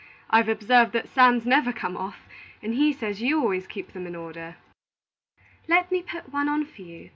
[0.31, 2.27] I've observed that Sam's never come off,
[2.63, 4.55] and he says you always keep them in order."
[5.67, 7.09] "Let me put one on for you.